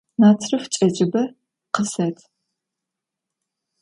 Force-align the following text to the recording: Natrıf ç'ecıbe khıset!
Natrıf 0.19 0.63
ç'ecıbe 0.73 1.23
khıset! 1.73 2.17